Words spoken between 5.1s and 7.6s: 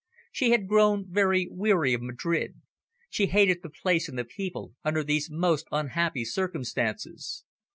most unhappy circumstances.